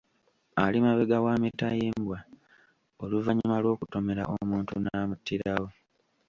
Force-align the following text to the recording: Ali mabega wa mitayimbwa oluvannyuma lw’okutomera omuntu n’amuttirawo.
Ali 0.63 0.77
mabega 0.85 1.17
wa 1.25 1.33
mitayimbwa 1.43 2.17
oluvannyuma 3.03 3.57
lw’okutomera 3.63 4.23
omuntu 4.35 4.73
n’amuttirawo. 4.83 5.67